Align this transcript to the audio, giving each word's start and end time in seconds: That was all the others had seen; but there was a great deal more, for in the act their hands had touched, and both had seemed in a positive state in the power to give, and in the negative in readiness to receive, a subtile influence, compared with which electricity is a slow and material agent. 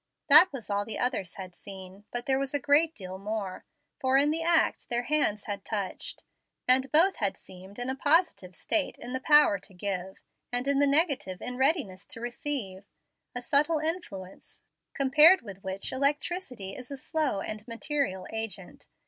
That 0.29 0.51
was 0.51 0.67
all 0.71 0.83
the 0.83 0.97
others 0.97 1.35
had 1.35 1.53
seen; 1.53 2.05
but 2.09 2.25
there 2.25 2.39
was 2.39 2.55
a 2.55 2.59
great 2.59 2.95
deal 2.95 3.19
more, 3.19 3.65
for 3.99 4.17
in 4.17 4.31
the 4.31 4.41
act 4.41 4.89
their 4.89 5.03
hands 5.03 5.43
had 5.43 5.63
touched, 5.63 6.23
and 6.67 6.91
both 6.91 7.17
had 7.17 7.37
seemed 7.37 7.77
in 7.77 7.87
a 7.87 7.93
positive 7.93 8.55
state 8.55 8.97
in 8.97 9.13
the 9.13 9.19
power 9.19 9.59
to 9.59 9.73
give, 9.75 10.23
and 10.51 10.67
in 10.67 10.79
the 10.79 10.87
negative 10.87 11.39
in 11.39 11.55
readiness 11.55 12.07
to 12.07 12.19
receive, 12.19 12.87
a 13.35 13.43
subtile 13.43 13.77
influence, 13.77 14.59
compared 14.95 15.43
with 15.43 15.63
which 15.63 15.91
electricity 15.93 16.75
is 16.75 16.89
a 16.89 16.97
slow 16.97 17.39
and 17.39 17.67
material 17.67 18.25
agent. 18.33 18.87